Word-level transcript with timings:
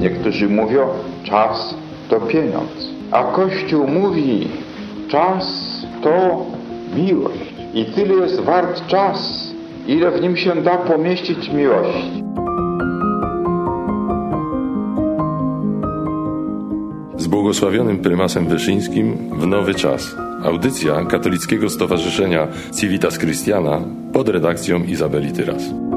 Niektórzy 0.00 0.48
mówią, 0.48 0.86
czas 1.22 1.74
to 2.08 2.20
pieniądz. 2.20 2.90
A 3.10 3.24
Kościół 3.24 3.86
mówi, 3.86 4.48
czas 5.08 5.46
to 6.02 6.46
miłość. 6.96 7.54
I 7.74 7.84
tyle 7.84 8.14
jest 8.14 8.40
wart 8.40 8.86
czas, 8.86 9.50
ile 9.86 10.10
w 10.10 10.22
nim 10.22 10.36
się 10.36 10.62
da 10.62 10.76
pomieścić 10.76 11.52
miłości. 11.52 12.24
Z 17.16 17.26
błogosławionym 17.26 17.98
prymasem 17.98 18.46
Wyszyńskim 18.46 19.16
w 19.32 19.46
nowy 19.46 19.74
czas. 19.74 20.16
Audycja 20.44 21.04
Katolickiego 21.04 21.70
Stowarzyszenia 21.70 22.48
Civitas 22.80 23.18
Christiana 23.18 23.80
pod 24.12 24.28
redakcją 24.28 24.84
Izabeli 24.84 25.32
Tyras. 25.32 25.89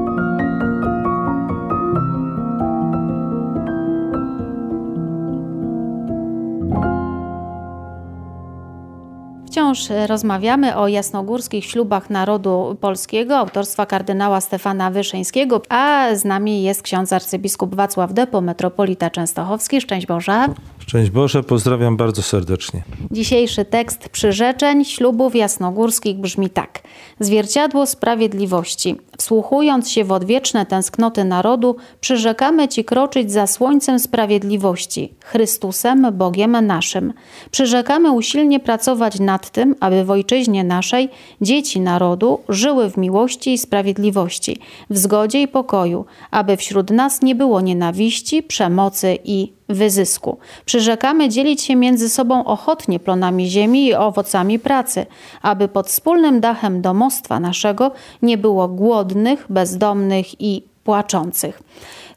Wciąż 9.74 10.08
rozmawiamy 10.08 10.76
o 10.76 10.88
jasnogórskich 10.88 11.64
ślubach 11.64 12.10
narodu 12.10 12.76
polskiego 12.80 13.38
autorstwa 13.38 13.86
kardynała 13.86 14.40
Stefana 14.40 14.90
Wyszyńskiego, 14.90 15.62
a 15.68 16.14
z 16.14 16.24
nami 16.24 16.62
jest 16.62 16.82
ksiądz 16.82 17.12
arcybiskup 17.12 17.74
Wacław 17.74 18.12
Depo, 18.12 18.40
metropolita 18.40 19.10
częstochowski. 19.10 19.80
Szczęść 19.80 20.06
Boże. 20.06 20.46
Szczęść 20.88 21.10
Boże, 21.10 21.42
pozdrawiam 21.42 21.96
bardzo 21.96 22.22
serdecznie. 22.22 22.82
Dzisiejszy 23.10 23.64
tekst 23.64 24.08
przyrzeczeń 24.08 24.84
ślubów 24.84 25.36
jasnogórskich 25.36 26.16
brzmi 26.16 26.50
tak. 26.50 26.82
Zwierciadło 27.20 27.86
sprawiedliwości. 27.86 28.96
Wsłuchując 29.18 29.90
się 29.90 30.04
w 30.04 30.12
odwieczne 30.12 30.66
tęsknoty 30.66 31.24
narodu, 31.24 31.76
przyrzekamy 32.00 32.68
Ci 32.68 32.84
kroczyć 32.84 33.32
za 33.32 33.46
słońcem 33.46 33.98
sprawiedliwości, 33.98 35.12
Chrystusem, 35.24 36.06
Bogiem 36.12 36.66
naszym. 36.66 37.12
Przyrzekamy 37.50 38.12
usilnie 38.12 38.60
pracować 38.60 39.20
nad 39.20 39.50
tym, 39.50 39.74
aby 39.80 40.04
w 40.04 40.10
ojczyźnie 40.10 40.64
naszej 40.64 41.08
dzieci 41.40 41.80
narodu 41.80 42.40
żyły 42.48 42.90
w 42.90 42.96
miłości 42.96 43.52
i 43.52 43.58
sprawiedliwości, 43.58 44.58
w 44.90 44.98
zgodzie 44.98 45.42
i 45.42 45.48
pokoju, 45.48 46.04
aby 46.30 46.56
wśród 46.56 46.90
nas 46.90 47.22
nie 47.22 47.34
było 47.34 47.60
nienawiści, 47.60 48.42
przemocy 48.42 49.18
i 49.24 49.52
wyzysku. 49.68 50.38
Przyrzekamy 50.64 51.28
dzielić 51.28 51.62
się 51.62 51.76
między 51.76 52.08
sobą 52.08 52.44
ochotnie 52.44 53.00
plonami 53.00 53.50
ziemi 53.50 53.86
i 53.86 53.94
owocami 53.94 54.58
pracy, 54.58 55.06
aby 55.42 55.68
pod 55.68 55.88
wspólnym 55.88 56.40
dachem 56.40 56.82
domostwa 56.82 57.40
naszego 57.40 57.90
nie 58.22 58.38
było 58.38 58.68
głodnych, 58.68 59.46
bezdomnych 59.48 60.40
i 60.40 60.62
płaczących. 60.84 61.62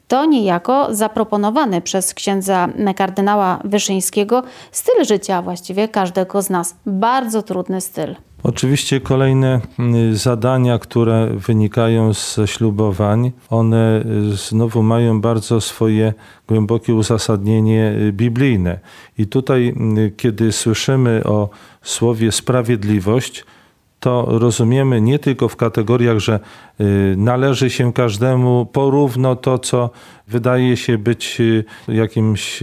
To 0.08 0.24
niejako 0.24 0.94
zaproponowany 0.94 1.80
przez 1.80 2.14
księdza 2.14 2.68
kardynała 2.96 3.60
Wyszyńskiego 3.64 4.42
styl 4.72 5.04
życia 5.04 5.42
właściwie 5.42 5.88
każdego 5.88 6.42
z 6.42 6.50
nas. 6.50 6.76
Bardzo 6.86 7.42
trudny 7.42 7.80
styl. 7.80 8.27
Oczywiście 8.42 9.00
kolejne 9.00 9.60
y, 10.10 10.16
zadania, 10.16 10.78
które 10.78 11.28
wynikają 11.34 12.12
ze 12.12 12.46
ślubowań, 12.46 13.32
one 13.50 14.04
y, 14.32 14.36
znowu 14.36 14.82
mają 14.82 15.20
bardzo 15.20 15.60
swoje 15.60 16.14
głębokie 16.48 16.94
uzasadnienie 16.94 17.94
y, 18.00 18.12
biblijne. 18.12 18.78
I 19.18 19.26
tutaj, 19.26 19.74
kiedy 20.16 20.52
słyszymy 20.52 21.24
o 21.24 21.48
słowie 21.82 22.32
sprawiedliwość, 22.32 23.44
to 24.00 24.26
rozumiemy 24.28 25.00
nie 25.00 25.18
tylko 25.18 25.48
w 25.48 25.56
kategoriach, 25.56 26.18
że 26.18 26.40
należy 27.16 27.70
się 27.70 27.92
każdemu 27.92 28.66
porówno 28.66 29.36
to, 29.36 29.58
co 29.58 29.90
wydaje 30.28 30.76
się 30.76 30.98
być 30.98 31.38
jakimś 31.88 32.60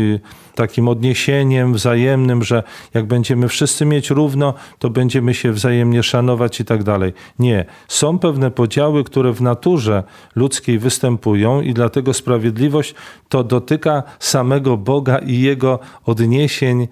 takim 0.56 0.88
odniesieniem 0.88 1.74
wzajemnym, 1.74 2.44
że 2.44 2.64
jak 2.94 3.06
będziemy 3.06 3.48
wszyscy 3.48 3.86
mieć 3.86 4.10
równo, 4.10 4.54
to 4.80 4.90
będziemy 4.90 5.34
się 5.34 5.52
wzajemnie 5.52 6.04
szanować 6.04 6.60
i 6.60 6.66
tak 6.66 6.84
dalej. 6.84 7.14
Nie. 7.40 7.66
Są 7.88 8.20
pewne 8.20 8.52
podziały, 8.52 9.04
które 9.04 9.34
w 9.34 9.42
naturze 9.42 10.04
ludzkiej 10.36 10.80
występują 10.80 11.62
i 11.62 11.74
dlatego 11.74 12.14
sprawiedliwość 12.14 12.96
to 13.30 13.44
dotyka 13.44 14.04
samego 14.20 14.78
Boga 14.78 15.18
i 15.18 15.40
jego 15.40 15.80
odniesień 16.06 16.88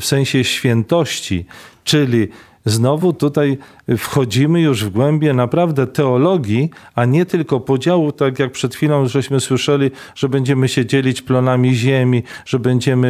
w 0.00 0.04
sensie 0.04 0.44
świętości, 0.44 1.46
czyli 1.84 2.28
Znowu 2.64 3.12
tutaj 3.12 3.58
wchodzimy 3.96 4.60
już 4.60 4.84
w 4.84 4.90
głębie 4.90 5.34
naprawdę 5.34 5.86
teologii, 5.86 6.70
a 6.94 7.04
nie 7.04 7.26
tylko 7.26 7.60
podziału, 7.60 8.12
tak 8.12 8.38
jak 8.38 8.52
przed 8.52 8.74
chwilą 8.74 9.08
żeśmy 9.08 9.40
słyszeli, 9.40 9.90
że 10.14 10.28
będziemy 10.28 10.68
się 10.68 10.86
dzielić 10.86 11.22
plonami 11.22 11.74
ziemi, 11.74 12.22
że 12.44 12.58
będziemy 12.58 13.08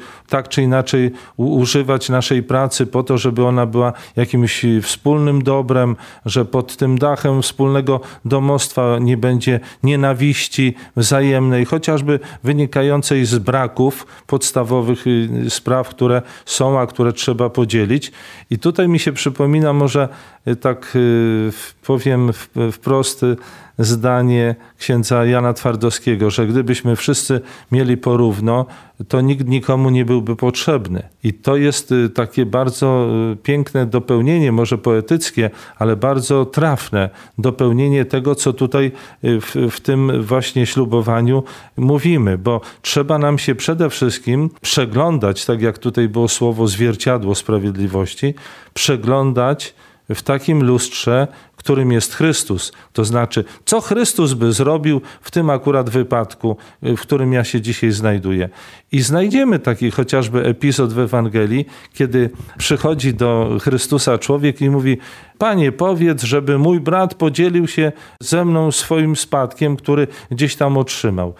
y, 0.00 0.28
tak 0.28 0.48
czy 0.48 0.62
inaczej 0.62 1.10
używać 1.36 2.08
naszej 2.08 2.42
pracy 2.42 2.86
po 2.86 3.02
to, 3.02 3.18
żeby 3.18 3.44
ona 3.44 3.66
była 3.66 3.92
jakimś 4.16 4.66
wspólnym 4.82 5.42
dobrem, 5.42 5.96
że 6.26 6.44
pod 6.44 6.76
tym 6.76 6.98
dachem 6.98 7.42
wspólnego 7.42 8.00
domostwa 8.24 8.98
nie 8.98 9.16
będzie 9.16 9.60
nienawiści 9.82 10.74
wzajemnej, 10.96 11.64
chociażby 11.64 12.20
wynikającej 12.44 13.24
z 13.24 13.38
braków 13.38 14.06
podstawowych 14.26 15.06
y, 15.06 15.50
spraw, 15.50 15.88
które 15.88 16.22
są, 16.44 16.80
a 16.80 16.86
które 16.86 17.12
trzeba 17.12 17.50
podzielić. 17.50 18.12
I 18.50 18.58
tutaj 18.58 18.88
mi 18.88 18.98
się 18.98 19.12
przypomina 19.12 19.72
może 19.72 19.99
może 20.00 20.08
y, 20.48 20.56
tak 20.56 20.92
y, 20.96 21.52
powiem 21.86 22.30
wprost 22.72 23.22
y, 23.22 23.36
zdanie 23.78 24.54
księdza 24.78 25.24
Jana 25.24 25.52
Twardowskiego, 25.52 26.30
że 26.30 26.46
gdybyśmy 26.46 26.96
wszyscy 26.96 27.40
mieli 27.72 27.96
porówno, 27.96 28.66
to 29.08 29.20
nikt 29.20 29.48
nikomu 29.48 29.90
nie 29.90 30.04
byłby 30.04 30.36
potrzebny. 30.36 31.02
I 31.24 31.34
to 31.34 31.56
jest 31.56 31.94
takie 32.14 32.46
bardzo 32.46 33.08
piękne 33.42 33.86
dopełnienie, 33.86 34.52
może 34.52 34.78
poetyckie, 34.78 35.50
ale 35.78 35.96
bardzo 35.96 36.44
trafne 36.44 37.10
dopełnienie 37.38 38.04
tego, 38.04 38.34
co 38.34 38.52
tutaj 38.52 38.92
w, 39.22 39.68
w 39.70 39.80
tym 39.80 40.22
właśnie 40.22 40.66
ślubowaniu 40.66 41.42
mówimy, 41.76 42.38
bo 42.38 42.60
trzeba 42.82 43.18
nam 43.18 43.38
się 43.38 43.54
przede 43.54 43.90
wszystkim 43.90 44.50
przeglądać, 44.60 45.44
tak 45.44 45.62
jak 45.62 45.78
tutaj 45.78 46.08
było 46.08 46.28
słowo 46.28 46.66
zwierciadło 46.66 47.34
sprawiedliwości, 47.34 48.34
przeglądać 48.74 49.74
w 50.14 50.22
takim 50.22 50.62
lustrze, 50.62 51.28
którym 51.56 51.92
jest 51.92 52.14
Chrystus. 52.14 52.72
To 52.92 53.04
znaczy, 53.04 53.44
co 53.64 53.80
Chrystus 53.80 54.32
by 54.32 54.52
zrobił 54.52 55.00
w 55.20 55.30
tym 55.30 55.50
akurat 55.50 55.90
wypadku, 55.90 56.56
w 56.82 57.00
którym 57.00 57.32
ja 57.32 57.44
się 57.44 57.60
dzisiaj 57.60 57.90
znajduję. 57.90 58.48
I 58.92 59.00
znajdziemy 59.00 59.58
taki 59.58 59.90
chociażby 59.90 60.44
epizod 60.44 60.92
w 60.92 60.98
Ewangelii, 60.98 61.66
kiedy 61.94 62.30
przychodzi 62.58 63.14
do 63.14 63.58
Chrystusa 63.60 64.18
człowiek 64.18 64.60
i 64.60 64.70
mówi: 64.70 64.98
Panie, 65.38 65.72
powiedz, 65.72 66.22
żeby 66.22 66.58
mój 66.58 66.80
brat 66.80 67.14
podzielił 67.14 67.66
się 67.66 67.92
ze 68.20 68.44
mną 68.44 68.72
swoim 68.72 69.16
spadkiem, 69.16 69.76
który 69.76 70.06
gdzieś 70.30 70.56
tam 70.56 70.76
otrzymał. 70.76 71.34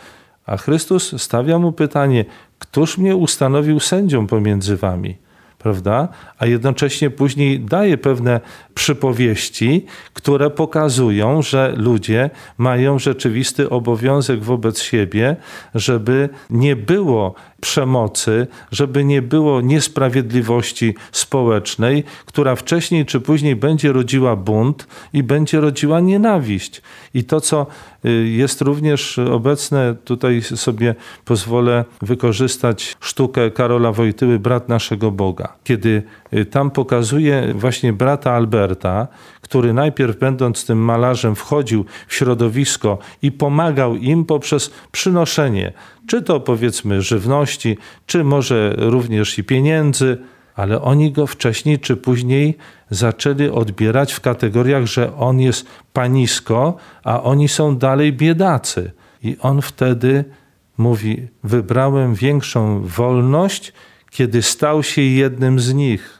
A 0.46 0.56
Chrystus 0.56 1.22
stawia 1.22 1.58
mu 1.58 1.72
pytanie: 1.72 2.24
Któż 2.58 2.98
mnie 2.98 3.16
ustanowił 3.16 3.80
sędzią 3.80 4.26
pomiędzy 4.26 4.76
wami? 4.76 5.29
Prawda? 5.62 6.08
A 6.38 6.46
jednocześnie 6.46 7.10
później 7.10 7.60
daje 7.60 7.98
pewne 7.98 8.40
przypowieści, 8.74 9.86
które 10.14 10.50
pokazują, 10.50 11.42
że 11.42 11.74
ludzie 11.76 12.30
mają 12.58 12.98
rzeczywisty 12.98 13.70
obowiązek 13.70 14.42
wobec 14.42 14.82
siebie, 14.82 15.36
żeby 15.74 16.28
nie 16.50 16.76
było 16.76 17.34
przemocy, 17.60 18.46
żeby 18.70 19.04
nie 19.04 19.22
było 19.22 19.60
niesprawiedliwości 19.60 20.94
społecznej, 21.12 22.04
która 22.26 22.56
wcześniej 22.56 23.06
czy 23.06 23.20
później 23.20 23.56
będzie 23.56 23.92
rodziła 23.92 24.36
bunt 24.36 24.86
i 25.12 25.22
będzie 25.22 25.60
rodziła 25.60 26.00
nienawiść. 26.00 26.82
I 27.14 27.24
to, 27.24 27.40
co 27.40 27.66
y, 28.04 28.10
jest 28.28 28.60
również 28.60 29.18
obecne, 29.18 29.94
tutaj 30.04 30.42
sobie 30.42 30.94
pozwolę 31.24 31.84
wykorzystać 32.02 32.96
sztukę 33.00 33.50
Karola 33.50 33.92
Wojtyły, 33.92 34.38
Brat 34.38 34.68
naszego 34.68 35.10
Boga, 35.10 35.52
kiedy 35.64 36.02
y, 36.34 36.44
tam 36.44 36.70
pokazuje 36.70 37.54
właśnie 37.54 37.92
brata 37.92 38.32
Alberta, 38.32 39.08
który 39.50 39.72
najpierw 39.72 40.18
będąc 40.18 40.66
tym 40.66 40.78
malarzem 40.78 41.34
wchodził 41.34 41.84
w 42.08 42.14
środowisko 42.14 42.98
i 43.22 43.32
pomagał 43.32 43.96
im 43.96 44.24
poprzez 44.24 44.70
przynoszenie, 44.92 45.72
czy 46.06 46.22
to 46.22 46.40
powiedzmy 46.40 47.02
żywności, 47.02 47.78
czy 48.06 48.24
może 48.24 48.74
również 48.78 49.38
i 49.38 49.44
pieniędzy, 49.44 50.18
ale 50.56 50.82
oni 50.82 51.12
go 51.12 51.26
wcześniej 51.26 51.78
czy 51.78 51.96
później 51.96 52.56
zaczęli 52.90 53.48
odbierać 53.48 54.12
w 54.12 54.20
kategoriach, 54.20 54.86
że 54.86 55.16
on 55.16 55.40
jest 55.40 55.66
panisko, 55.92 56.76
a 57.04 57.22
oni 57.22 57.48
są 57.48 57.76
dalej 57.76 58.12
biedacy. 58.12 58.92
I 59.22 59.36
on 59.40 59.62
wtedy 59.62 60.24
mówi: 60.78 61.28
Wybrałem 61.44 62.14
większą 62.14 62.82
wolność, 62.82 63.72
kiedy 64.10 64.42
stał 64.42 64.82
się 64.82 65.02
jednym 65.02 65.60
z 65.60 65.74
nich. 65.74 66.19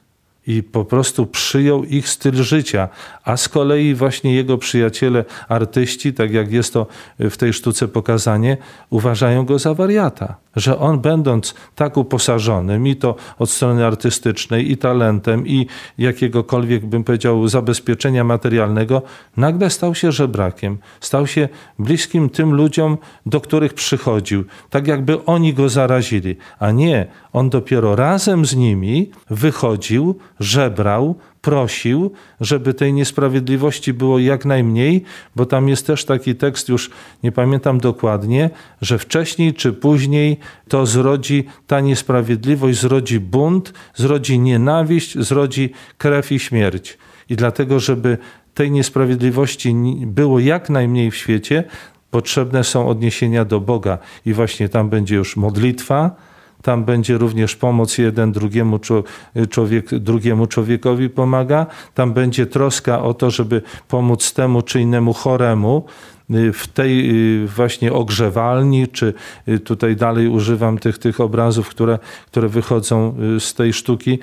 I 0.51 0.63
po 0.63 0.85
prostu 0.85 1.27
przyjął 1.27 1.85
ich 1.85 2.09
styl 2.09 2.35
życia, 2.35 2.89
a 3.25 3.37
z 3.37 3.49
kolei 3.49 3.95
właśnie 3.95 4.35
jego 4.35 4.59
przyjaciele, 4.59 5.25
artyści, 5.49 6.13
tak 6.13 6.33
jak 6.33 6.53
jest 6.53 6.73
to 6.73 6.87
w 7.19 7.37
tej 7.37 7.53
sztuce 7.53 7.89
pokazanie, 7.89 8.57
uważają 8.91 9.45
go 9.45 9.59
za 9.59 9.75
wariata. 9.75 10.37
Że 10.57 10.79
on, 10.79 11.01
będąc 11.01 11.55
tak 11.75 11.97
uposażonym, 11.97 12.87
i 12.87 12.97
to 12.97 13.17
od 13.39 13.51
strony 13.51 13.87
artystycznej, 13.87 14.73
i 14.73 14.77
talentem, 14.77 15.47
i 15.47 15.67
jakiegokolwiek, 15.99 16.87
bym 16.87 17.05
powiedział, 17.05 17.49
zabezpieczenia 17.49 18.25
materialnego, 18.25 19.03
nagle 19.37 19.71
stał 19.71 19.95
się 19.95 20.13
żebrakiem, 20.13 20.79
stał 21.01 21.27
się 21.27 21.49
bliskim 21.79 22.31
tym 22.31 22.55
ludziom, 22.55 22.99
do 23.27 23.41
których 23.41 23.75
przychodził, 23.75 24.45
tak 24.71 24.87
jakby 24.87 25.25
oni 25.25 25.55
go 25.55 25.69
zarazili. 25.69 26.37
A 26.59 26.71
nie, 26.71 27.07
on 27.33 27.51
dopiero 27.51 27.97
razem 27.97 28.47
z 28.47 28.57
nimi 28.57 29.11
wychodził, 29.31 30.19
żebrał, 30.41 31.15
prosił, 31.41 32.13
żeby 32.41 32.75
tej 32.75 32.93
niesprawiedliwości 32.93 33.93
było 33.93 34.19
jak 34.19 34.45
najmniej, 34.45 35.05
bo 35.37 35.47
tam 35.47 35.69
jest 35.69 35.87
też 35.87 36.05
taki 36.05 36.35
tekst, 36.35 36.69
już 36.69 36.91
nie 37.23 37.33
pamiętam 37.33 37.81
dokładnie, 37.81 38.51
że 38.81 38.99
wcześniej 38.99 39.55
czy 39.55 39.73
później 39.73 40.39
to 40.69 40.87
zrodzi 40.87 41.45
ta 41.67 41.81
niesprawiedliwość, 41.81 42.81
zrodzi 42.81 43.21
bunt, 43.21 43.73
zrodzi 43.95 44.39
nienawiść, 44.39 45.19
zrodzi 45.19 45.71
krew 45.99 46.33
i 46.33 46.39
śmierć. 46.39 46.99
I 47.29 47.37
dlatego, 47.37 47.81
żeby 47.81 48.19
tej 48.55 48.71
niesprawiedliwości 48.71 49.75
było 50.07 50.39
jak 50.39 50.71
najmniej 50.71 51.11
w 51.11 51.17
świecie, 51.17 51.65
potrzebne 52.11 52.65
są 52.65 52.89
odniesienia 52.89 53.45
do 53.45 53.61
Boga. 53.61 53.99
I 54.27 54.33
właśnie 54.33 54.69
tam 54.69 54.91
będzie 54.91 55.17
już 55.17 55.37
modlitwa, 55.37 56.17
tam 56.63 56.85
będzie 56.85 57.19
również 57.19 57.57
pomoc 57.57 57.99
jeden 57.99 58.33
drugiemu 58.33 58.81
człowiek, 59.51 59.99
drugiemu 59.99 60.47
człowiekowi 60.47 61.09
pomaga. 61.09 61.67
Tam 61.95 62.13
będzie 62.13 62.47
troska 62.47 63.03
o 63.03 63.15
to, 63.15 63.31
żeby 63.31 63.63
pomóc 63.89 64.33
temu 64.33 64.63
czy 64.63 64.81
innemu 64.81 65.13
choremu 65.13 65.85
y, 66.31 66.53
w 66.53 66.69
tej 66.69 67.11
y, 67.43 67.47
właśnie 67.47 67.93
ogrzewalni, 67.93 68.89
czy 68.89 69.15
y, 69.49 69.59
tutaj 69.59 69.97
dalej 69.97 70.29
używam 70.29 70.79
tych, 70.79 70.99
tych 70.99 71.21
obrazów, 71.21 71.69
które, 71.69 71.99
które 72.27 72.49
wychodzą 72.49 73.15
z 73.39 73.55
tej 73.55 73.73
sztuki 73.73 74.19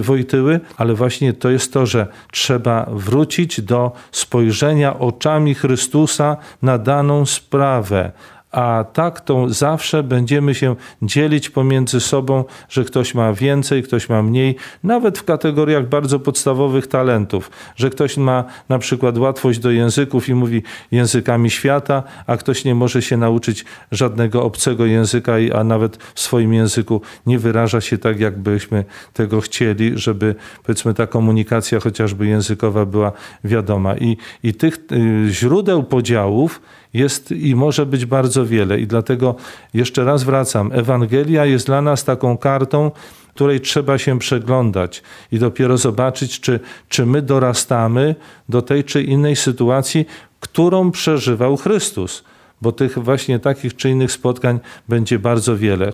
Wojtyły, 0.00 0.60
ale 0.76 0.94
właśnie 0.94 1.32
to 1.32 1.50
jest 1.50 1.72
to, 1.72 1.86
że 1.86 2.06
trzeba 2.32 2.86
wrócić 2.92 3.60
do 3.60 3.92
spojrzenia 4.12 4.98
oczami 4.98 5.54
Chrystusa 5.54 6.36
na 6.62 6.78
daną 6.78 7.26
sprawę, 7.26 8.12
a 8.52 8.84
tak 8.92 9.20
to 9.20 9.48
zawsze 9.48 10.02
będziemy 10.02 10.54
się 10.54 10.76
dzielić 11.02 11.50
pomiędzy 11.50 12.00
sobą, 12.00 12.44
że 12.68 12.84
ktoś 12.84 13.14
ma 13.14 13.32
więcej, 13.32 13.82
ktoś 13.82 14.08
ma 14.08 14.22
mniej, 14.22 14.56
nawet 14.84 15.18
w 15.18 15.24
kategoriach 15.24 15.88
bardzo 15.88 16.20
podstawowych 16.20 16.86
talentów, 16.86 17.50
że 17.76 17.90
ktoś 17.90 18.16
ma 18.16 18.44
na 18.68 18.78
przykład 18.78 19.18
łatwość 19.18 19.58
do 19.58 19.70
języków 19.70 20.28
i 20.28 20.34
mówi 20.34 20.62
językami 20.90 21.50
świata, 21.50 22.02
a 22.26 22.36
ktoś 22.36 22.64
nie 22.64 22.74
może 22.74 23.02
się 23.02 23.16
nauczyć 23.16 23.64
żadnego 23.92 24.42
obcego 24.42 24.86
języka, 24.86 25.32
a 25.54 25.64
nawet 25.64 25.96
w 25.96 26.20
swoim 26.20 26.54
języku 26.54 27.00
nie 27.26 27.38
wyraża 27.38 27.80
się 27.80 27.98
tak, 27.98 28.20
jakbyśmy 28.20 28.84
tego 29.12 29.40
chcieli, 29.40 29.92
żeby 29.94 30.34
powiedzmy 30.62 30.94
ta 30.94 31.06
komunikacja 31.06 31.80
chociażby 31.80 32.26
językowa 32.26 32.86
była 32.86 33.12
wiadoma. 33.44 33.96
I, 33.96 34.16
i 34.42 34.54
tych 34.54 34.78
y, 34.92 35.26
źródeł 35.30 35.82
podziałów 35.82 36.60
jest 36.94 37.30
i 37.30 37.54
może 37.54 37.86
być 37.86 38.06
bardzo 38.06 38.46
wiele. 38.46 38.80
I 38.80 38.86
dlatego 38.86 39.34
jeszcze 39.74 40.04
raz 40.04 40.24
wracam. 40.24 40.70
Ewangelia 40.72 41.46
jest 41.46 41.66
dla 41.66 41.82
nas 41.82 42.04
taką 42.04 42.38
kartą, 42.38 42.90
której 43.34 43.60
trzeba 43.60 43.98
się 43.98 44.18
przeglądać 44.18 45.02
i 45.32 45.38
dopiero 45.38 45.78
zobaczyć, 45.78 46.40
czy, 46.40 46.60
czy 46.88 47.06
my 47.06 47.22
dorastamy 47.22 48.14
do 48.48 48.62
tej 48.62 48.84
czy 48.84 49.02
innej 49.02 49.36
sytuacji, 49.36 50.06
którą 50.40 50.90
przeżywał 50.90 51.56
Chrystus. 51.56 52.24
Bo 52.62 52.72
tych 52.72 52.98
właśnie 52.98 53.38
takich 53.38 53.76
czy 53.76 53.90
innych 53.90 54.12
spotkań 54.12 54.60
będzie 54.88 55.18
bardzo 55.18 55.56
wiele. 55.56 55.92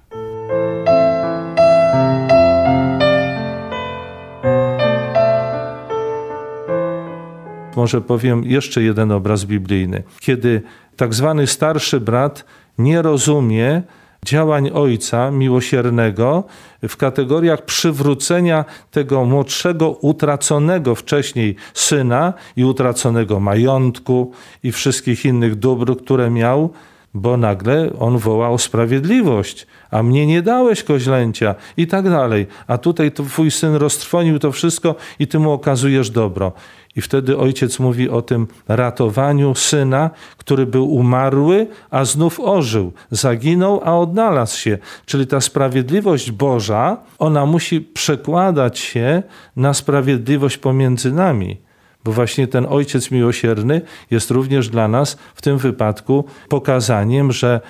Może 7.77 8.01
powiem 8.01 8.45
jeszcze 8.45 8.83
jeden 8.83 9.13
obraz 9.13 9.45
biblijny. 9.45 10.03
Kiedy 10.21 10.63
tak 10.99 11.15
zwany 11.15 11.47
starszy 11.47 12.01
brat 12.01 12.45
nie 12.79 13.03
rozumie 13.03 13.83
działań 14.25 14.71
ojca 14.75 15.31
miłosiernego 15.31 16.45
w 16.89 16.97
kategoriach 16.97 17.65
przywrócenia 17.65 18.65
tego 18.91 19.25
młodszego, 19.25 19.91
utraconego 19.91 20.95
wcześniej 20.95 21.57
syna 21.75 22.33
i 22.57 22.65
utraconego 22.65 23.41
majątku 23.41 24.33
i 24.63 24.73
wszystkich 24.73 25.25
innych 25.25 25.55
dóbr, 25.55 25.97
które 25.97 26.31
miał, 26.31 26.71
bo 27.15 27.37
nagle 27.37 27.91
on 27.99 28.19
woła 28.19 28.49
o 28.49 28.59
sprawiedliwość, 28.59 29.67
a 29.91 30.03
mnie 30.03 30.27
nie 30.27 30.43
dałeś 30.43 30.83
koźlęcia 30.83 31.55
i 31.77 31.87
tak 31.87 32.11
dalej. 32.11 32.47
A 32.67 32.79
tutaj 32.79 33.13
twój 33.13 33.51
syn 33.51 33.75
roztrwonił 33.75 34.39
to 34.39 34.53
wszystko 34.53 34.95
i 35.19 35.27
ty 35.27 35.39
mu 35.39 35.53
okazujesz 35.53 36.11
dobro. 36.11 36.53
I 36.97 37.01
wtedy 37.01 37.39
ojciec 37.39 37.79
mówi 37.79 38.11
o 38.11 38.23
tym 38.23 38.47
ratowaniu 38.69 39.55
syna, 39.55 40.11
który 40.37 40.67
był 40.67 40.95
umarły, 40.95 41.67
a 41.91 42.05
znów 42.05 42.41
ożył. 42.41 42.93
Zaginął, 43.11 43.81
a 43.85 43.99
odnalazł 43.99 44.59
się. 44.59 44.79
Czyli 45.07 45.27
ta 45.27 45.41
sprawiedliwość 45.41 46.31
Boża, 46.31 46.97
ona 47.19 47.47
musi 47.47 47.81
przekładać 47.81 48.79
się 48.79 49.23
na 49.57 49.75
sprawiedliwość 49.75 50.59
pomiędzy 50.59 51.13
nami 51.13 51.68
bo 52.05 52.13
właśnie 52.13 52.49
ten 52.49 52.67
Ojciec 52.71 53.11
Miłosierny 53.11 53.81
jest 54.11 54.31
również 54.31 54.69
dla 54.69 54.89
nas 54.89 55.17
w 55.35 55.43
tym 55.43 55.59
wypadku 55.59 56.25
pokazaniem, 56.49 57.33
że 57.33 57.61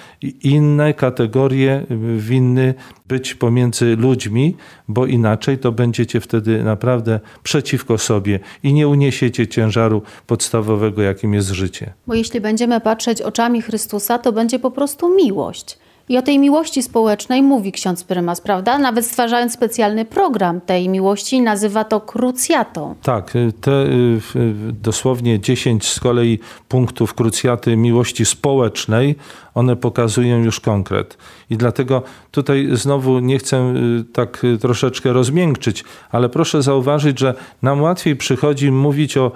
inne 0.42 0.94
kategorie 0.94 1.86
winny 2.16 2.74
być 3.08 3.34
pomiędzy 3.34 3.96
ludźmi, 3.96 4.56
bo 4.88 5.06
inaczej 5.06 5.58
to 5.58 5.72
będziecie 5.72 6.20
wtedy 6.20 6.62
naprawdę 6.64 7.20
przeciwko 7.42 7.98
sobie 7.98 8.40
i 8.62 8.72
nie 8.72 8.88
uniesiecie 8.88 9.46
ciężaru 9.46 10.02
podstawowego, 10.26 11.02
jakim 11.02 11.34
jest 11.34 11.48
życie. 11.48 11.92
Bo 12.06 12.14
jeśli 12.14 12.40
będziemy 12.40 12.80
patrzeć 12.80 13.22
oczami 13.22 13.62
Chrystusa, 13.62 14.18
to 14.18 14.32
będzie 14.32 14.58
po 14.58 14.70
prostu 14.70 15.16
miłość. 15.16 15.78
I 16.08 16.18
o 16.18 16.22
tej 16.22 16.38
miłości 16.38 16.82
społecznej 16.82 17.42
mówi 17.42 17.72
ksiądz 17.72 18.04
prymas, 18.04 18.40
prawda? 18.40 18.78
Nawet 18.78 19.06
stwarzając 19.06 19.52
specjalny 19.52 20.04
program 20.04 20.60
tej 20.60 20.88
miłości, 20.88 21.40
nazywa 21.40 21.84
to 21.84 22.00
krucjatą. 22.00 22.94
Tak, 23.02 23.36
y, 23.36 23.52
te 23.60 23.72
y, 23.72 24.20
y, 24.36 24.54
dosłownie 24.82 25.40
10 25.40 25.86
z 25.86 26.00
kolei 26.00 26.38
punktów 26.68 27.14
krucjaty 27.14 27.76
miłości 27.76 28.24
społecznej, 28.24 29.16
one 29.54 29.76
pokazują 29.76 30.38
już 30.38 30.60
konkret. 30.60 31.18
I 31.50 31.56
dlatego 31.56 32.02
tutaj 32.30 32.68
znowu 32.72 33.18
nie 33.18 33.38
chcę 33.38 33.74
tak 34.12 34.42
troszeczkę 34.60 35.12
rozmiękczyć, 35.12 35.84
ale 36.10 36.28
proszę 36.28 36.62
zauważyć, 36.62 37.18
że 37.18 37.34
nam 37.62 37.82
łatwiej 37.82 38.16
przychodzi 38.16 38.70
mówić 38.70 39.16
o, 39.16 39.32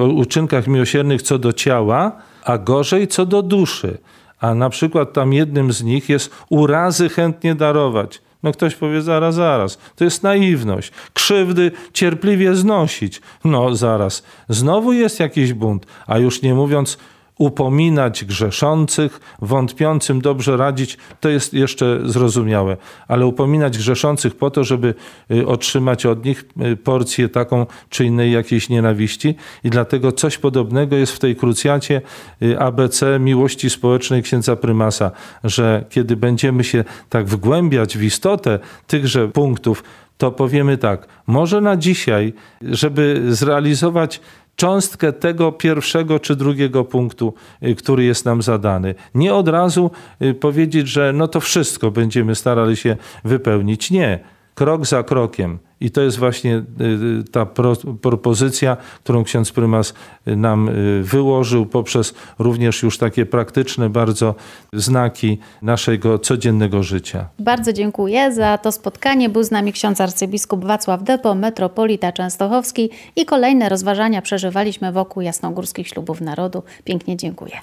o 0.00 0.04
uczynkach 0.04 0.66
miłosiernych 0.66 1.22
co 1.22 1.38
do 1.38 1.52
ciała, 1.52 2.12
a 2.44 2.58
gorzej 2.58 3.08
co 3.08 3.26
do 3.26 3.42
duszy 3.42 3.98
a 4.40 4.54
na 4.54 4.70
przykład 4.70 5.12
tam 5.12 5.32
jednym 5.32 5.72
z 5.72 5.82
nich 5.82 6.08
jest 6.08 6.30
urazy 6.48 7.08
chętnie 7.08 7.54
darować. 7.54 8.22
No 8.42 8.52
ktoś 8.52 8.74
powie, 8.74 9.02
zaraz, 9.02 9.34
zaraz, 9.34 9.78
to 9.96 10.04
jest 10.04 10.22
naiwność. 10.22 10.92
Krzywdy 11.12 11.72
cierpliwie 11.92 12.54
znosić. 12.54 13.20
No 13.44 13.76
zaraz, 13.76 14.22
znowu 14.48 14.92
jest 14.92 15.20
jakiś 15.20 15.52
bunt, 15.52 15.86
a 16.06 16.18
już 16.18 16.42
nie 16.42 16.54
mówiąc 16.54 16.98
upominać 17.40 18.24
grzeszących, 18.24 19.20
wątpiącym 19.42 20.20
dobrze 20.20 20.56
radzić, 20.56 20.98
to 21.20 21.28
jest 21.28 21.54
jeszcze 21.54 22.00
zrozumiałe, 22.04 22.76
ale 23.08 23.26
upominać 23.26 23.78
grzeszących 23.78 24.36
po 24.36 24.50
to, 24.50 24.64
żeby 24.64 24.94
y, 25.30 25.46
otrzymać 25.46 26.06
od 26.06 26.24
nich 26.24 26.44
y, 26.72 26.76
porcję 26.76 27.28
taką 27.28 27.66
czy 27.88 28.04
innej 28.04 28.32
jakiejś 28.32 28.68
nienawiści. 28.68 29.34
I 29.64 29.70
dlatego 29.70 30.12
coś 30.12 30.38
podobnego 30.38 30.96
jest 30.96 31.12
w 31.12 31.18
tej 31.18 31.36
krucjacie 31.36 32.02
y, 32.42 32.58
ABC 32.58 33.18
miłości 33.20 33.70
społecznej 33.70 34.22
księdza 34.22 34.56
prymasa, 34.56 35.10
że 35.44 35.84
kiedy 35.90 36.16
będziemy 36.16 36.64
się 36.64 36.84
tak 37.08 37.26
wgłębiać 37.26 37.98
w 37.98 38.02
istotę 38.02 38.58
tychże 38.86 39.28
punktów, 39.28 39.84
to 40.18 40.32
powiemy 40.32 40.78
tak, 40.78 41.08
może 41.26 41.60
na 41.60 41.76
dzisiaj, 41.76 42.32
żeby 42.62 43.22
zrealizować 43.28 44.20
cząstkę 44.60 45.12
tego 45.12 45.52
pierwszego 45.52 46.18
czy 46.18 46.36
drugiego 46.36 46.84
punktu, 46.84 47.34
y, 47.62 47.74
który 47.74 48.04
jest 48.04 48.24
nam 48.24 48.42
zadany. 48.42 48.94
Nie 49.14 49.34
od 49.34 49.48
razu 49.48 49.90
y, 50.22 50.34
powiedzieć, 50.34 50.88
że 50.88 51.12
no 51.12 51.28
to 51.28 51.40
wszystko 51.40 51.90
będziemy 51.90 52.34
starali 52.34 52.76
się 52.76 52.96
wypełnić. 53.24 53.90
Nie 53.90 54.20
krok 54.60 54.86
za 54.86 55.02
krokiem. 55.02 55.58
I 55.80 55.90
to 55.90 56.00
jest 56.00 56.18
właśnie 56.18 56.56
y, 56.56 57.24
ta 57.32 57.46
pro, 57.46 57.76
propozycja, 58.02 58.76
którą 59.04 59.24
ksiądz 59.24 59.52
prymas 59.52 59.94
nam 60.26 60.68
y, 60.68 61.02
wyłożył 61.02 61.66
poprzez 61.66 62.14
również 62.38 62.82
już 62.82 62.98
takie 62.98 63.26
praktyczne 63.26 63.90
bardzo 63.90 64.34
znaki 64.72 65.38
naszego 65.62 66.18
codziennego 66.18 66.82
życia. 66.82 67.28
Bardzo 67.38 67.72
dziękuję 67.72 68.32
za 68.32 68.58
to 68.58 68.72
spotkanie. 68.72 69.28
Był 69.28 69.42
z 69.42 69.50
nami 69.50 69.72
ksiądz 69.72 70.00
arcybiskup 70.00 70.64
Wacław 70.64 71.02
Depo, 71.02 71.34
metropolita 71.34 72.12
częstochowski 72.12 72.90
i 73.16 73.24
kolejne 73.24 73.68
rozważania 73.68 74.22
przeżywaliśmy 74.22 74.92
wokół 74.92 75.22
jasnogórskich 75.22 75.88
ślubów 75.88 76.20
narodu. 76.20 76.62
Pięknie 76.84 77.16
dziękuję. 77.16 77.60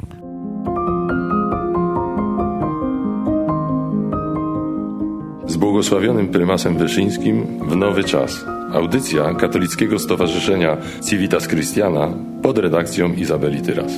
Z 5.48 5.58
błogosławionym 5.58 6.28
prymasem 6.28 6.78
Wyszyńskim 6.78 7.60
w 7.70 7.76
nowy 7.76 8.04
czas. 8.04 8.46
Audycja 8.74 9.34
Katolickiego 9.34 10.00
Stowarzyszenia 10.00 10.78
Civitas 11.10 11.48
Christiana 11.48 12.10
pod 12.42 12.58
redakcją 12.58 13.14
Izabeli 13.14 13.62
Tyras. 13.62 13.92